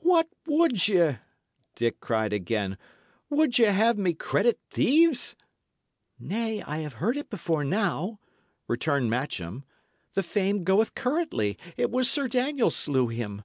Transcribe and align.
"What 0.00 0.26
would 0.48 0.88
ye?" 0.88 1.18
Dick 1.76 2.00
cried 2.00 2.32
again. 2.32 2.76
"Would 3.28 3.56
ye 3.56 3.66
have 3.66 3.96
me 3.96 4.14
credit 4.14 4.58
thieves?" 4.68 5.36
"Nay, 6.18 6.60
I 6.62 6.78
have 6.78 6.94
heard 6.94 7.16
it 7.16 7.30
before 7.30 7.62
now," 7.62 8.18
returned 8.66 9.10
Matcham. 9.10 9.62
"The 10.14 10.24
fame 10.24 10.64
goeth 10.64 10.96
currently, 10.96 11.56
it 11.76 11.88
was 11.92 12.10
Sir 12.10 12.26
Daniel 12.26 12.70
slew 12.72 13.06
him. 13.06 13.44